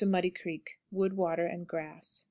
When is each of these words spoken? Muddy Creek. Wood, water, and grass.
Muddy 0.03 0.31
Creek. 0.31 0.79
Wood, 0.89 1.13
water, 1.13 1.45
and 1.45 1.67
grass. 1.67 2.17